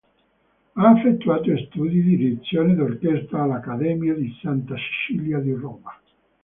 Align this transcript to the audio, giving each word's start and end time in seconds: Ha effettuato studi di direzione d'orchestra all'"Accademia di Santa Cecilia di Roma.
Ha 0.73 0.97
effettuato 0.97 1.55
studi 1.67 2.01
di 2.01 2.15
direzione 2.17 2.73
d'orchestra 2.73 3.43
all'"Accademia 3.43 4.15
di 4.15 4.35
Santa 4.41 4.73
Cecilia 4.75 5.37
di 5.37 5.51
Roma. 5.53 5.95